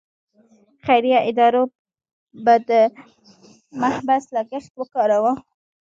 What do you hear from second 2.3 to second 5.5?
به د محبس لګښت ورکاوه.